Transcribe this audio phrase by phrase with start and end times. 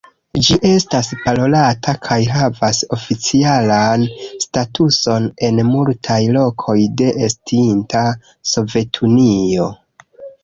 [0.45, 4.05] Ĝi estas parolata kaj havas oficialan
[4.45, 8.03] statuson en multaj lokoj de estinta
[8.53, 9.69] Sovetunio.